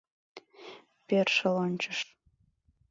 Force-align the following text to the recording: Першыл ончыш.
Першыл 1.07 1.55
ончыш. 1.65 1.99